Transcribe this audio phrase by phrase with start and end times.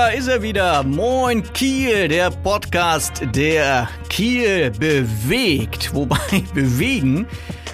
[0.00, 0.82] Da ist er wieder.
[0.82, 5.94] Moin Kiel, der Podcast, der Kiel bewegt.
[5.94, 6.16] Wobei
[6.54, 7.26] bewegen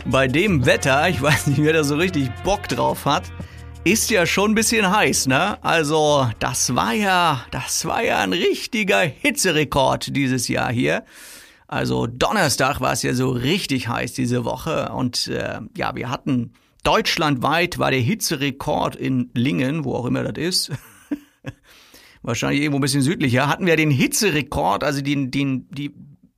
[0.06, 3.30] bei dem Wetter, ich weiß nicht, wer da so richtig Bock drauf hat,
[3.84, 5.62] ist ja schon ein bisschen heiß, ne?
[5.62, 11.04] Also, das war ja, das war ja ein richtiger Hitzerekord dieses Jahr hier.
[11.68, 16.54] Also Donnerstag war es ja so richtig heiß diese Woche und äh, ja, wir hatten
[16.82, 20.72] deutschlandweit war der Hitzerekord in Lingen, wo auch immer das ist.
[22.22, 25.94] Wahrscheinlich irgendwo ein bisschen südlicher, hatten wir den Hitzerekord, also den, den, die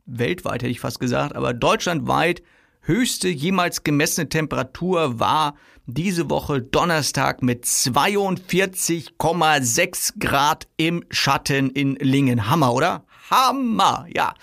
[0.07, 2.43] weltweit hätte ich fast gesagt, aber deutschlandweit
[2.81, 5.55] höchste jemals gemessene Temperatur war
[5.87, 12.51] diese Woche Donnerstag mit 42,6 Grad im Schatten in Lingen.
[12.51, 13.05] Hammer, oder?
[13.31, 14.34] Hammer, ja.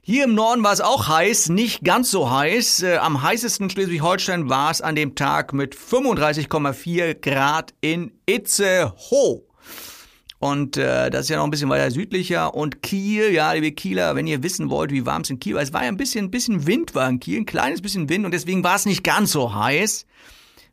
[0.00, 2.82] Hier im Norden war es auch heiß, nicht ganz so heiß.
[2.82, 9.42] Äh, am heißesten Schleswig-Holstein war es an dem Tag mit 35,4 Grad in Itzehoe.
[10.38, 12.54] Und äh, das ist ja noch ein bisschen weiter südlicher.
[12.54, 15.62] Und Kiel, ja, liebe Kieler, wenn ihr wissen wollt, wie warm es in Kiel war,
[15.62, 18.24] es war ja ein bisschen, ein bisschen Wind war in Kiel, ein kleines bisschen Wind
[18.24, 20.06] und deswegen war es nicht ganz so heiß.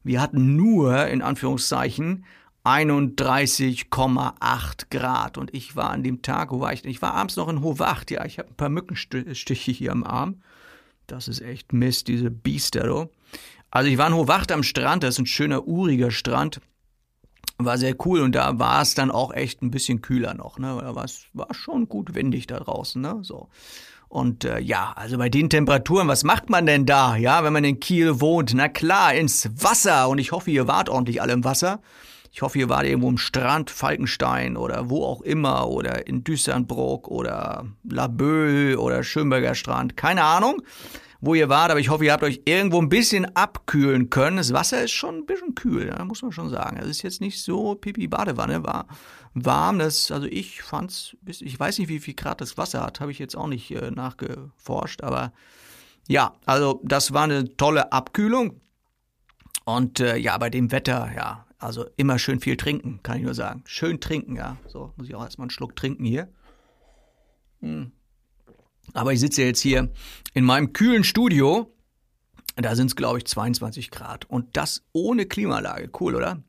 [0.04, 2.26] Wir hatten nur, in Anführungszeichen,
[2.64, 5.38] 31,8 Grad.
[5.38, 6.92] Und ich war an dem Tag, wo war ich denn?
[6.92, 8.12] Ich war abends noch in Hovacht.
[8.12, 10.42] Ja, ich habe ein paar Mückenstiche hier am Arm.
[11.08, 13.10] Das ist echt Mist, diese Biester, du.
[13.70, 16.62] Also ich war in Hovacht am Strand, das ist ein schöner, uriger Strand.
[17.58, 20.60] War sehr cool und da war es dann auch echt ein bisschen kühler noch.
[20.60, 20.78] Ne?
[20.82, 23.02] Da war es war schon gut windig da draußen.
[23.02, 23.20] Ne?
[23.22, 23.50] So.
[24.10, 27.64] Und äh, ja, also bei den Temperaturen, was macht man denn da, ja, wenn man
[27.64, 28.54] in Kiel wohnt?
[28.54, 30.10] Na klar, ins Wasser.
[30.10, 31.82] Und ich hoffe, ihr wart ordentlich alle im Wasser.
[32.32, 37.08] Ich hoffe, ihr wart irgendwo im Strand, Falkenstein oder wo auch immer oder in Düsternbrook
[37.08, 39.96] oder Laboe oder Schönberger Strand.
[39.96, 40.62] Keine Ahnung,
[41.26, 44.38] wo ihr wart, aber ich hoffe, ihr habt euch irgendwo ein bisschen abkühlen können.
[44.38, 46.78] Das Wasser ist schon ein bisschen kühl, ja, muss man schon sagen.
[46.78, 48.86] Es ist jetzt nicht so pipi Badewanne, war
[49.34, 49.80] warm.
[49.80, 53.20] Das, also ich fand's, ich weiß nicht, wie viel Grad das Wasser hat, habe ich
[53.20, 55.34] jetzt auch nicht äh, nachgeforscht, aber
[56.08, 58.62] ja, also das war eine tolle Abkühlung.
[59.66, 63.34] Und äh, ja, bei dem Wetter, ja, also immer schön viel trinken, kann ich nur
[63.34, 63.64] sagen.
[63.66, 64.58] Schön trinken, ja.
[64.68, 66.30] So, muss ich auch erstmal einen Schluck trinken hier.
[67.62, 67.92] Hm.
[68.94, 69.90] Aber ich sitze jetzt hier
[70.34, 71.72] in meinem kühlen Studio.
[72.56, 74.30] Da sind es, glaube ich, 22 Grad.
[74.30, 75.90] Und das ohne Klimaanlage.
[76.00, 76.42] Cool, oder?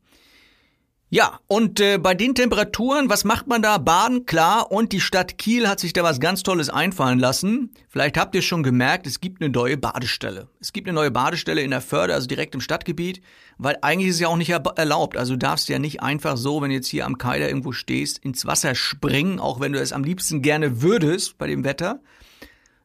[1.08, 3.78] Ja, und äh, bei den Temperaturen, was macht man da?
[3.78, 4.72] Baden, klar.
[4.72, 7.70] Und die Stadt Kiel hat sich da was ganz Tolles einfallen lassen.
[7.88, 10.48] Vielleicht habt ihr schon gemerkt, es gibt eine neue Badestelle.
[10.60, 13.20] Es gibt eine neue Badestelle in der Förde, also direkt im Stadtgebiet,
[13.56, 15.16] weil eigentlich ist es ja auch nicht erlaubt.
[15.16, 18.18] Also du darfst ja nicht einfach so, wenn du jetzt hier am Keiler irgendwo stehst,
[18.18, 22.00] ins Wasser springen, auch wenn du es am liebsten gerne würdest bei dem Wetter.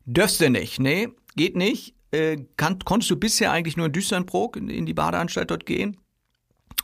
[0.05, 1.95] Dürfst du nicht, nee, geht nicht.
[2.11, 5.97] Äh, kann, konntest du bisher eigentlich nur in Düsternbrook in, die Badeanstalt dort gehen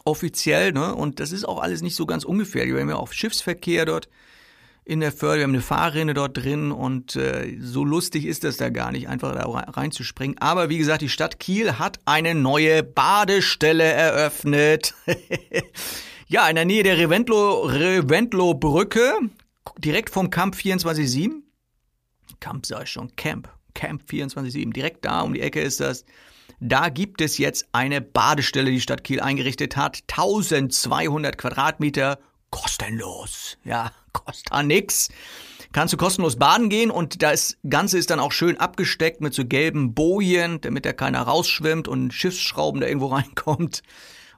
[0.07, 0.95] offiziell, ne?
[0.95, 2.73] Und das ist auch alles nicht so ganz ungefährlich.
[2.73, 4.07] Wir haben ja auch Schiffsverkehr dort
[4.85, 8.55] in der Förde, wir haben eine Fahrrinne dort drin und äh, so lustig ist das
[8.55, 10.37] da gar nicht, einfach da reinzuspringen.
[10.37, 14.95] Aber wie gesagt, die Stadt Kiel hat eine neue Badestelle eröffnet.
[16.27, 19.11] ja, in der Nähe der Reventlow, Reventlow Brücke,
[19.77, 21.41] direkt vom Camp 24-7.
[22.39, 26.05] Camp sag ich schon, Camp, Camp 24-7, direkt da um die Ecke ist das.
[26.59, 29.99] Da gibt es jetzt eine Badestelle, die Stadt Kiel eingerichtet hat.
[30.07, 32.17] 1200 Quadratmeter,
[32.49, 33.57] kostenlos.
[33.63, 35.09] Ja, kostet nix.
[35.73, 39.45] Kannst du kostenlos baden gehen und das Ganze ist dann auch schön abgesteckt mit so
[39.45, 43.83] gelben Bojen, damit da keiner rausschwimmt und Schiffsschrauben da irgendwo reinkommt.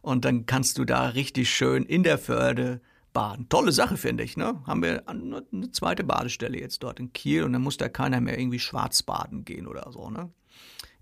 [0.01, 2.81] Und dann kannst du da richtig schön in der Förde
[3.19, 3.49] baden.
[3.49, 4.61] Tolle Sache, finde ich, ne?
[4.65, 8.39] Haben wir eine zweite Badestelle jetzt dort in Kiel und dann muss da keiner mehr
[8.39, 10.29] irgendwie schwarz baden gehen oder so, ne?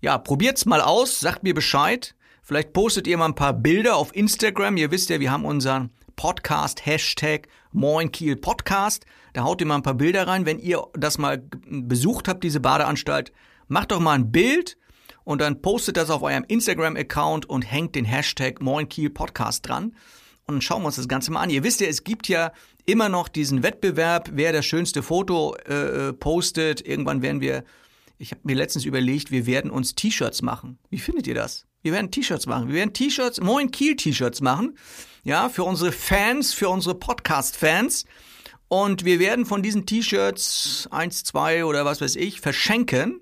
[0.00, 2.14] Ja, probiert's mal aus, sagt mir Bescheid.
[2.42, 4.76] Vielleicht postet ihr mal ein paar Bilder auf Instagram.
[4.76, 9.06] Ihr wisst ja, wir haben unseren Podcast, Hashtag Moin Kiel Podcast.
[9.32, 10.44] Da haut ihr mal ein paar Bilder rein.
[10.44, 13.32] Wenn ihr das mal besucht habt, diese Badeanstalt,
[13.68, 14.76] macht doch mal ein Bild
[15.22, 19.94] und dann postet das auf eurem Instagram-Account und hängt den Hashtag Moin Kiel Podcast dran.
[20.48, 21.50] Und schauen wir uns das Ganze mal an.
[21.50, 22.52] Ihr wisst ja, es gibt ja
[22.86, 26.86] immer noch diesen Wettbewerb, wer das schönste Foto äh, postet.
[26.86, 27.64] Irgendwann werden wir
[28.18, 30.78] ich habe mir letztens überlegt, wir werden uns T-Shirts machen.
[30.90, 31.66] Wie findet ihr das?
[31.82, 32.68] Wir werden T-Shirts machen.
[32.68, 34.76] Wir werden T-Shirts, Moin Kiel T-Shirts machen.
[35.22, 38.04] Ja, für unsere Fans, für unsere Podcast-Fans.
[38.66, 43.20] Und wir werden von diesen T-Shirts eins, zwei oder was weiß ich verschenken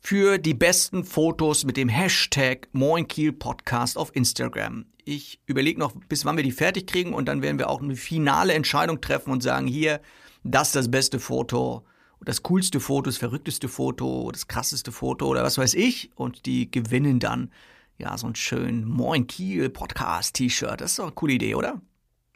[0.00, 4.86] für die besten Fotos mit dem Hashtag Moin Kiel Podcast auf Instagram.
[5.04, 7.96] Ich überlege noch, bis wann wir die fertig kriegen und dann werden wir auch eine
[7.96, 10.00] finale Entscheidung treffen und sagen, hier,
[10.44, 11.84] das ist das beste Foto
[12.24, 16.10] das coolste Foto, das verrückteste Foto, das krasseste Foto oder was weiß ich.
[16.14, 17.52] Und die gewinnen dann
[17.96, 20.80] ja so ein schön Moin Kiel Podcast T-Shirt.
[20.80, 21.80] Das ist doch eine coole Idee, oder?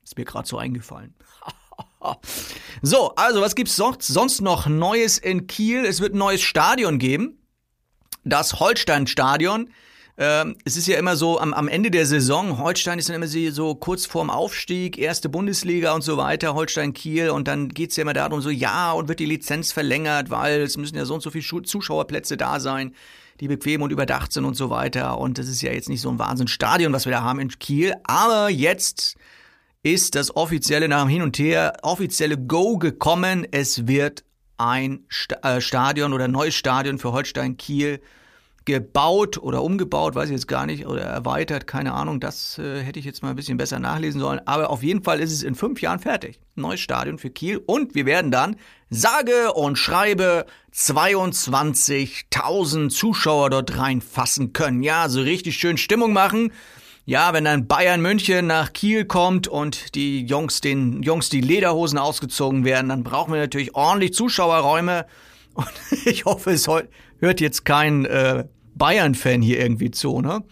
[0.02, 1.14] Ist mir gerade so eingefallen.
[2.82, 5.84] so, also was gibt's sonst noch Neues in Kiel?
[5.84, 7.38] Es wird ein neues Stadion geben.
[8.24, 9.70] Das Holstein-Stadion.
[10.18, 13.26] Ähm, es ist ja immer so am, am Ende der Saison, Holstein ist dann immer
[13.26, 18.02] so kurz vorm Aufstieg, erste Bundesliga und so weiter, Holstein Kiel und dann geht's ja
[18.02, 21.22] immer darum so, ja, und wird die Lizenz verlängert, weil es müssen ja so und
[21.22, 22.94] so viele Zuschauerplätze da sein,
[23.40, 25.18] die bequem und überdacht sind und so weiter.
[25.18, 27.94] Und das ist ja jetzt nicht so ein Wahnsinnsstadion, was wir da haben in Kiel.
[28.04, 29.16] Aber jetzt
[29.82, 33.46] ist das offizielle nach dem Hin und Her, offizielle Go gekommen.
[33.50, 34.24] Es wird
[34.56, 35.06] ein
[35.42, 38.00] äh, Stadion oder neues Stadion für Holstein Kiel
[38.64, 43.00] gebaut oder umgebaut, weiß ich jetzt gar nicht, oder erweitert, keine Ahnung, das äh, hätte
[43.00, 44.40] ich jetzt mal ein bisschen besser nachlesen sollen.
[44.46, 46.38] Aber auf jeden Fall ist es in fünf Jahren fertig.
[46.54, 48.56] Neues Stadion für Kiel und wir werden dann,
[48.90, 54.82] sage und schreibe, 22.000 Zuschauer dort reinfassen können.
[54.82, 56.52] Ja, so richtig schön Stimmung machen.
[57.04, 61.98] Ja, wenn dann Bayern München nach Kiel kommt und die Jungs, den Jungs die Lederhosen
[61.98, 65.06] ausgezogen werden, dann brauchen wir natürlich ordentlich Zuschauerräume.
[65.54, 65.68] Und
[66.06, 70.42] ich hoffe, es hört jetzt kein äh, Bayern-Fan hier irgendwie zu, ne?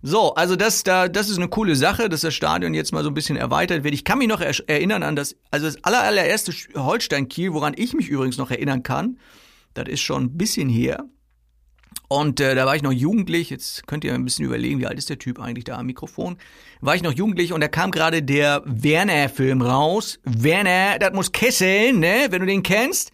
[0.00, 3.10] So, also das, da, das ist eine coole Sache, dass das Stadion jetzt mal so
[3.10, 3.92] ein bisschen erweitert wird.
[3.92, 7.92] Ich kann mich noch er erinnern an das, also das aller, allererste Holstein-Kiel, woran ich
[7.92, 9.18] mich übrigens noch erinnern kann.
[9.74, 11.04] Das ist schon ein bisschen her.
[12.12, 14.98] Und äh, da war ich noch jugendlich, jetzt könnt ihr ein bisschen überlegen, wie alt
[14.98, 16.38] ist der Typ eigentlich da am Mikrofon.
[16.80, 20.18] War ich noch jugendlich und da kam gerade der Werner-Film raus.
[20.24, 23.12] Werner, das muss kesseln, ne, wenn du den kennst.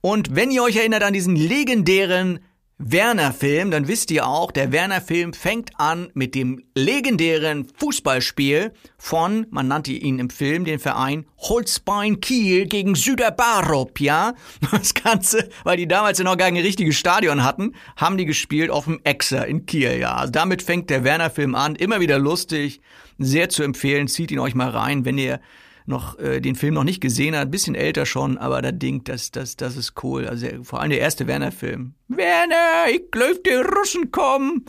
[0.00, 2.38] Und wenn ihr euch erinnert an diesen legendären
[2.80, 9.66] Werner-Film, dann wisst ihr auch, der Werner-Film fängt an mit dem legendären Fußballspiel von, man
[9.66, 14.34] nannte ihn im Film, den Verein Holzbein Kiel gegen Süderbarup, ja?
[14.70, 18.70] Das Ganze, weil die damals ja noch gar kein richtiges Stadion hatten, haben die gespielt
[18.70, 20.14] auf dem Exer in Kiel, ja.
[20.14, 22.80] Also damit fängt der Werner-Film an, immer wieder lustig,
[23.18, 25.40] sehr zu empfehlen, zieht ihn euch mal rein, wenn ihr
[25.88, 29.30] noch äh, den Film noch nicht gesehen hat, bisschen älter schon, aber das Ding, das,
[29.30, 30.26] das, das ist cool.
[30.26, 31.94] Also vor allem der erste Werner-Film.
[32.08, 34.64] Werner, ich glaub, die Russen kommen.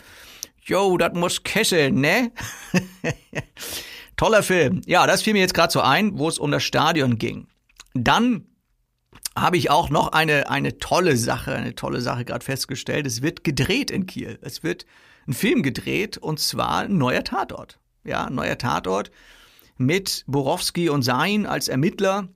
[0.63, 2.31] Jo, das muss kesseln, ne?
[4.17, 4.81] Toller Film.
[4.85, 7.47] Ja, das fiel mir jetzt gerade so ein, wo es um das Stadion ging.
[7.93, 8.45] Dann
[9.35, 13.07] habe ich auch noch eine, eine tolle Sache, eine tolle Sache gerade festgestellt.
[13.07, 14.37] Es wird gedreht in Kiel.
[14.41, 14.85] Es wird
[15.27, 17.79] ein Film gedreht und zwar ein neuer Tatort.
[18.03, 19.11] Ja, ein neuer Tatort
[19.79, 22.27] mit Borowski und Sein als Ermittler,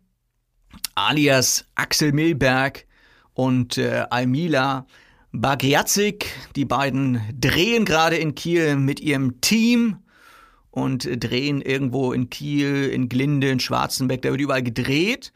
[0.95, 2.85] alias Axel Milberg
[3.33, 4.87] und äh, Almila
[5.33, 6.31] Bagiazik.
[6.55, 9.97] Die beiden drehen gerade in Kiel mit ihrem Team
[10.71, 15.33] und drehen irgendwo in Kiel, in Glinde, in Schwarzenberg, da wird überall gedreht.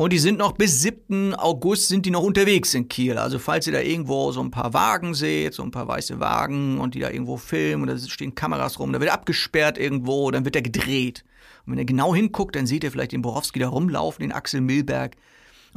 [0.00, 1.34] Und die sind noch bis 7.
[1.34, 3.18] August sind die noch unterwegs in Kiel.
[3.18, 6.78] Also falls ihr da irgendwo so ein paar Wagen seht, so ein paar weiße Wagen
[6.80, 10.46] und die da irgendwo filmen und da stehen Kameras rum, da wird abgesperrt irgendwo, dann
[10.46, 11.22] wird er gedreht.
[11.66, 14.62] Und wenn ihr genau hinguckt, dann seht ihr vielleicht den Borowski da rumlaufen, den Axel
[14.62, 15.16] Milberg.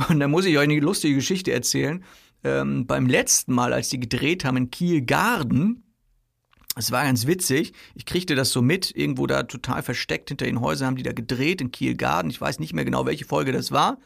[0.08, 2.02] Und dann muss ich euch eine lustige Geschichte erzählen.
[2.46, 5.84] Ähm, beim letzten Mal, als die gedreht haben in Kiel-Garden,
[6.76, 7.74] es war ganz witzig.
[7.94, 11.14] Ich kriegte das so mit, irgendwo da total versteckt hinter den Häusern haben die da
[11.14, 12.32] gedreht in Kiel-Garden.
[12.32, 13.98] Ich weiß nicht mehr genau, welche Folge das war.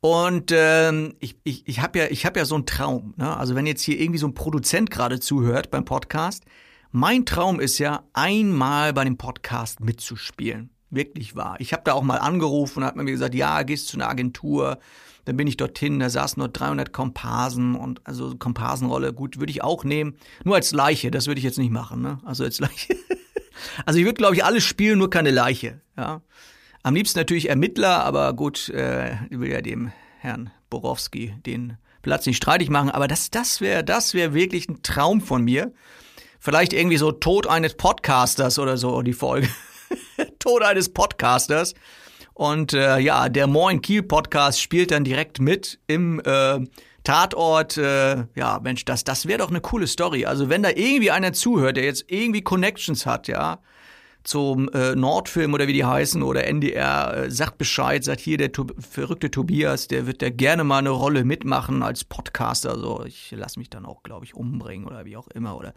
[0.00, 3.14] Und ähm, ich, ich, ich habe ja, ich hab ja so einen Traum.
[3.16, 3.36] Ne?
[3.36, 6.44] Also wenn jetzt hier irgendwie so ein Produzent gerade zuhört beim Podcast,
[6.90, 11.56] mein Traum ist ja, einmal bei dem Podcast mitzuspielen wirklich wahr.
[11.58, 14.78] Ich habe da auch mal angerufen und hat mir gesagt, ja, gehst zu einer Agentur.
[15.24, 19.62] Dann bin ich dorthin, da saßen nur 300 Komparsen und also Komparsenrolle, gut, würde ich
[19.62, 20.16] auch nehmen.
[20.44, 22.18] Nur als Leiche, das würde ich jetzt nicht machen, ne?
[22.24, 22.94] Also als Leiche.
[23.86, 26.20] also ich würde, glaube ich, alles spielen, nur keine Leiche, ja.
[26.82, 32.26] Am liebsten natürlich Ermittler, aber gut, äh, ich will ja dem Herrn Borowski den Platz
[32.26, 35.72] nicht streitig machen, aber das, das wäre, das wäre wirklich ein Traum von mir.
[36.38, 39.48] Vielleicht irgendwie so Tod eines Podcasters oder so, die Folge.
[40.38, 41.74] Tod eines Podcasters.
[42.34, 46.60] Und äh, ja, der Moin Kiel Podcast spielt dann direkt mit im äh,
[47.04, 47.76] Tatort.
[47.76, 50.26] Äh, ja, Mensch, das, das wäre doch eine coole Story.
[50.26, 53.60] Also wenn da irgendwie einer zuhört, der jetzt irgendwie Connections hat, ja,
[54.24, 58.52] zum äh, Nordfilm oder wie die heißen oder NDR, äh, sagt Bescheid, sagt hier der
[58.52, 62.70] to verrückte Tobias, der wird da gerne mal eine Rolle mitmachen als Podcaster.
[62.70, 65.56] Also ich lasse mich dann auch, glaube ich, umbringen oder wie auch immer.
[65.56, 65.74] Oder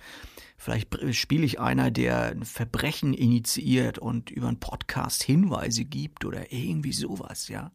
[0.57, 6.51] vielleicht spiele ich einer, der ein Verbrechen initiiert und über einen Podcast Hinweise gibt oder
[6.51, 7.71] irgendwie sowas, ja.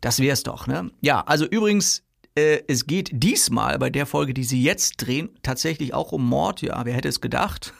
[0.00, 0.90] Das wär's doch, ne?
[1.00, 2.02] Ja, also übrigens,
[2.34, 6.62] äh, es geht diesmal bei der Folge, die Sie jetzt drehen, tatsächlich auch um Mord.
[6.62, 7.72] Ja, wer hätte es gedacht?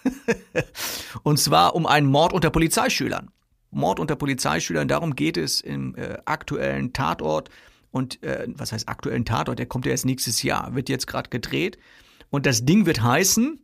[1.23, 3.31] und zwar um einen Mord unter Polizeischülern.
[3.71, 7.51] Mord unter Polizeischülern, darum geht es im äh, aktuellen Tatort.
[7.91, 9.59] Und äh, was heißt aktuellen Tatort?
[9.59, 11.79] Der kommt ja erst nächstes Jahr, wird jetzt gerade gedreht.
[12.31, 13.61] Und das Ding wird heißen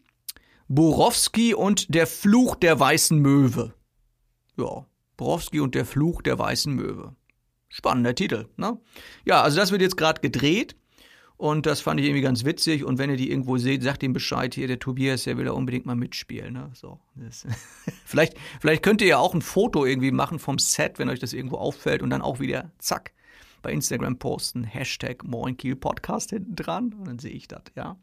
[0.68, 3.75] Borowski und der Fluch der weißen Möwe.
[4.56, 7.14] Ja, Borowski und der Fluch der weißen Möwe.
[7.68, 8.78] Spannender Titel, ne?
[9.25, 10.76] Ja, also das wird jetzt gerade gedreht.
[11.40, 12.85] Und das fand ich irgendwie ganz witzig.
[12.85, 15.52] Und wenn ihr die irgendwo seht, sagt ihm Bescheid hier, der Tobias, der will da
[15.52, 16.52] unbedingt mal mitspielen.
[16.52, 16.70] Ne?
[16.75, 17.00] So,
[18.04, 21.32] vielleicht, vielleicht könnt ihr ja auch ein Foto irgendwie machen vom Set, wenn euch das
[21.32, 23.14] irgendwo auffällt und dann auch wieder zack
[23.62, 27.97] bei Instagram posten, Hashtag Moinkiel Podcast hinten dran und dann sehe ich das, ja.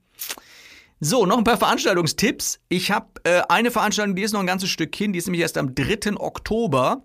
[0.99, 2.59] So, noch ein paar Veranstaltungstipps.
[2.69, 5.41] Ich habe äh, eine Veranstaltung, die ist noch ein ganzes Stück hin, die ist nämlich
[5.41, 6.17] erst am 3.
[6.17, 7.03] Oktober.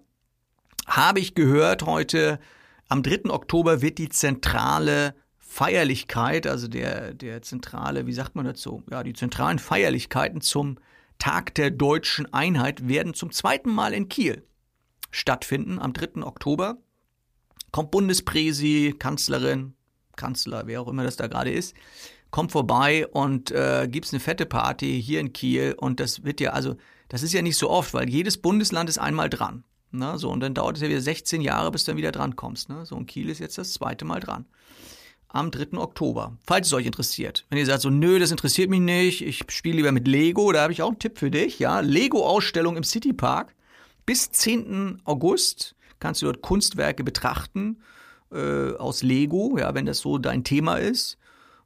[0.86, 2.40] Habe ich gehört heute,
[2.88, 3.28] am 3.
[3.28, 5.14] Oktober wird die zentrale
[5.52, 8.82] Feierlichkeit, also der, der zentrale, wie sagt man dazu?
[8.90, 10.78] Ja, die zentralen Feierlichkeiten zum
[11.18, 14.46] Tag der deutschen Einheit werden zum zweiten Mal in Kiel
[15.10, 16.22] stattfinden am 3.
[16.22, 16.78] Oktober.
[17.70, 19.74] Kommt Bundespräsi, Kanzlerin,
[20.16, 21.74] Kanzler, wer auch immer das da gerade ist,
[22.30, 26.52] kommt vorbei und äh, gibt's eine fette Party hier in Kiel und das wird ja,
[26.52, 26.76] also
[27.10, 29.64] das ist ja nicht so oft, weil jedes Bundesland ist einmal dran.
[29.90, 30.18] Ne?
[30.18, 32.70] So, und dann dauert es ja wieder 16 Jahre, bis du dann wieder dran kommst.
[32.70, 32.86] Ne?
[32.86, 34.46] So, und Kiel ist jetzt das zweite Mal dran
[35.32, 35.78] am 3.
[35.78, 36.36] Oktober.
[36.44, 37.44] Falls es euch interessiert.
[37.48, 40.62] Wenn ihr sagt so, nö, das interessiert mich nicht, ich spiele lieber mit Lego, da
[40.62, 41.58] habe ich auch einen Tipp für dich.
[41.58, 43.54] Ja, Lego-Ausstellung im Citypark.
[44.04, 45.00] Bis 10.
[45.04, 47.78] August kannst du dort Kunstwerke betrachten
[48.30, 51.18] äh, aus Lego, ja, wenn das so dein Thema ist.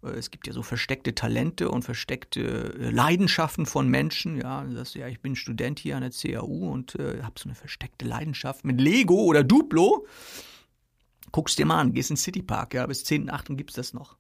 [0.03, 4.37] Äh, es gibt ja so versteckte Talente und versteckte äh, Leidenschaften von Menschen.
[4.41, 7.55] Ja, das, ja, ich bin Student hier an der CAU und äh, habe so eine
[7.55, 10.07] versteckte Leidenschaft mit Lego oder Duplo.
[11.33, 13.57] Guckst dir mal an, gehst in Citypark, ja, bis 10.8.
[13.57, 14.17] gibt's das noch.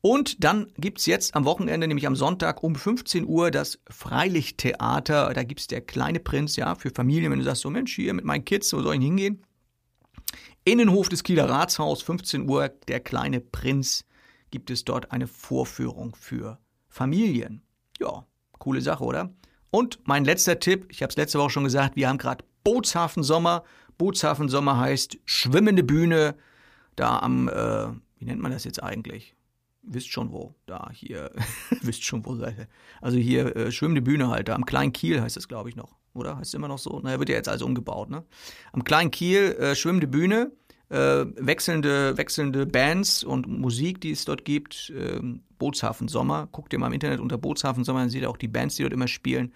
[0.00, 5.32] Und dann gibt's jetzt am Wochenende, nämlich am Sonntag um 15 Uhr, das Freilichttheater.
[5.32, 8.26] Da gibt's der kleine Prinz, ja, für Familien, wenn du sagst, so Mensch, hier mit
[8.26, 9.42] meinen Kids, wo soll ich hingehen?
[10.64, 14.04] Innenhof des Kieler Ratshaus, 15 Uhr, der kleine Prinz,
[14.50, 16.58] gibt es dort eine Vorführung für
[16.88, 17.62] Familien.
[17.98, 18.26] Ja,
[18.58, 19.34] coole Sache, oder?
[19.70, 23.22] Und mein letzter Tipp, ich habe es letzte Woche schon gesagt, wir haben gerade Bootshafen
[23.22, 23.64] Sommer.
[23.98, 26.34] Bootshafen Sommer heißt schwimmende Bühne,
[26.96, 29.34] da am, äh, wie nennt man das jetzt eigentlich?
[29.82, 31.30] Wisst schon wo, da hier,
[31.82, 32.38] wisst schon wo,
[33.00, 35.96] also hier äh, schwimmende Bühne halt, da am Kleinen Kiel heißt das glaube ich noch,
[36.14, 36.36] oder?
[36.36, 37.00] Heißt es immer noch so?
[37.00, 38.24] Naja, wird ja jetzt also umgebaut, ne?
[38.72, 40.52] Am Kleinen Kiel, äh, schwimmende Bühne,
[40.88, 44.90] äh, wechselnde, wechselnde Bands und Musik, die es dort gibt.
[44.90, 45.20] Äh,
[45.58, 46.48] Bootshafen Sommer.
[46.52, 48.82] Guckt ihr mal im Internet unter Bootshafen Sommer, dann seht ihr auch die Bands, die
[48.82, 49.52] dort immer spielen.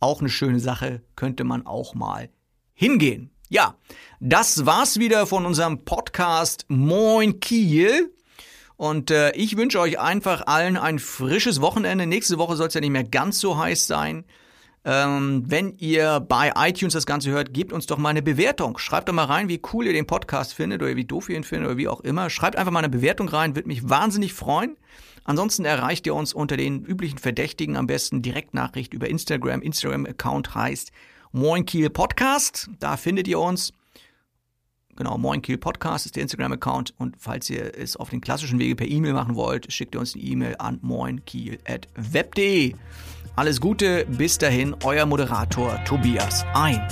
[0.00, 2.30] Auch eine schöne Sache, könnte man auch mal
[2.74, 3.30] hingehen.
[3.52, 3.74] Ja,
[4.18, 8.10] das war's wieder von unserem Podcast Moin Kiel.
[8.78, 12.06] Und äh, ich wünsche euch einfach allen ein frisches Wochenende.
[12.06, 14.24] Nächste Woche soll es ja nicht mehr ganz so heiß sein.
[14.86, 18.78] Ähm, wenn ihr bei iTunes das Ganze hört, gebt uns doch mal eine Bewertung.
[18.78, 21.44] Schreibt doch mal rein, wie cool ihr den Podcast findet oder wie doof ihr ihn
[21.44, 22.30] findet oder wie auch immer.
[22.30, 24.78] Schreibt einfach mal eine Bewertung rein, würde mich wahnsinnig freuen.
[25.24, 29.60] Ansonsten erreicht ihr uns unter den üblichen Verdächtigen am besten Direktnachricht über Instagram.
[29.60, 30.90] Instagram-Account heißt
[31.32, 32.68] Moin Kiel Podcast.
[32.78, 33.72] Da findet ihr uns.
[34.96, 36.92] Genau, Moin Kiel Podcast ist der Instagram-Account.
[36.98, 40.14] Und falls ihr es auf den klassischen Wege per E-Mail machen wollt, schickt ihr uns
[40.14, 42.74] eine E-Mail an moinkiel.web.de.
[43.34, 46.86] Alles Gute, bis dahin, euer Moderator Tobias ein.